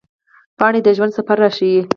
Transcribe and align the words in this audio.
پاڼې 0.57 0.79
د 0.83 0.87
ژوند 0.97 1.15
سفر 1.17 1.37
راښيي 1.43 1.81